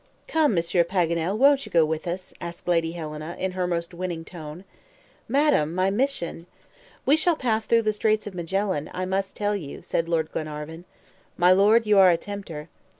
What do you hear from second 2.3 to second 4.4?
asked Lady Helena, in her most winning